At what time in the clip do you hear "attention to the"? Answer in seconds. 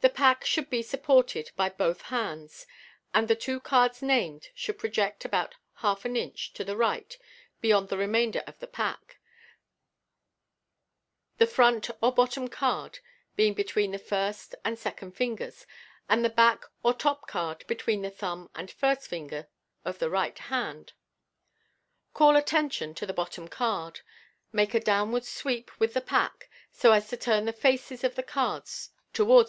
22.36-23.12